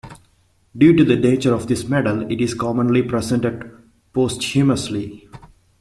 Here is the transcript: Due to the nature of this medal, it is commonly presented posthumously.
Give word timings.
Due 0.75 0.95
to 0.95 1.03
the 1.03 1.15
nature 1.15 1.53
of 1.53 1.67
this 1.67 1.87
medal, 1.87 2.21
it 2.31 2.41
is 2.41 2.55
commonly 2.55 3.03
presented 3.03 3.71
posthumously. 4.13 5.29